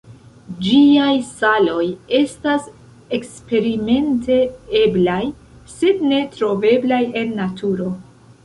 [0.67, 1.83] Ĝiaj saloj
[2.21, 2.65] estas
[3.19, 4.39] eksperimente
[4.83, 5.21] eblaj,
[5.77, 7.93] sed ne troveblaj en naturo.